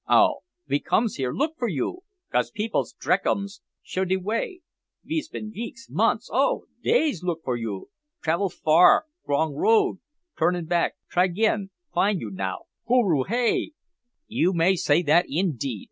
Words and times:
"Oh! 0.09 0.37
ve 0.67 0.79
comes 0.79 1.17
here 1.17 1.31
look 1.31 1.59
for 1.59 1.67
yoo, 1.67 1.99
'cause 2.31 2.49
peepils 2.49 2.95
d'reck 2.99 3.23
'ums 3.27 3.61
show 3.83 4.03
de 4.03 4.17
way. 4.17 4.61
Ve's 5.03 5.29
been 5.29 5.51
veeks, 5.51 5.91
monts, 5.91 6.27
oh! 6.33 6.65
days 6.81 7.21
look 7.21 7.43
for 7.43 7.55
yoo. 7.55 7.89
Travil 8.19 8.49
far 8.49 9.05
g'rong 9.27 9.53
road 9.53 9.97
turin 10.39 10.65
bak 10.65 10.95
try 11.07 11.25
agin 11.25 11.69
fin' 11.93 12.17
yoo 12.19 12.31
now 12.31 12.63
hooroo 12.87 13.25
hay!" 13.27 13.73
"You 14.25 14.53
may 14.53 14.75
say 14.75 15.03
that, 15.03 15.27
indeed. 15.29 15.79